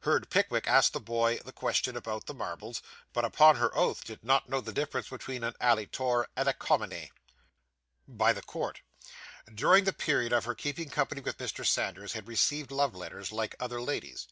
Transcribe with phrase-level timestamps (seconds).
[0.00, 2.82] Heard Pickwick ask the boy the question about the marbles,
[3.14, 6.52] but upon her oath did not know the difference between an 'alley tor' and a
[6.52, 7.10] 'commoney.'
[8.06, 8.82] By the court.
[9.54, 11.66] During the period of her keeping company with Mr.
[11.66, 14.28] Sanders, had received love letters, like other ladies.